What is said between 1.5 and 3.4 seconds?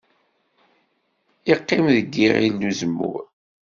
Iqqim deg yiɣil n uzemmur.